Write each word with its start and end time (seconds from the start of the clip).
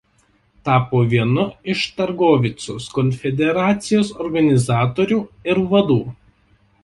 Tapo 0.67 0.99
vienu 1.09 1.43
iš 1.73 1.83
Targovicos 1.99 2.87
konfederacijos 2.95 4.09
organizatorių 4.25 5.19
ir 5.53 5.61
vadų. 5.75 5.99